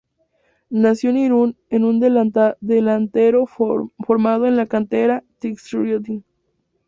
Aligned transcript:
Nació 0.71 1.11
en 1.11 1.17
Irún, 1.17 1.57
es 1.69 1.79
un 1.79 1.99
delantero 1.99 3.45
formado 3.45 4.47
en 4.47 4.55
la 4.57 4.65
cantera 4.65 5.23
"txuriurdin". 5.39 6.25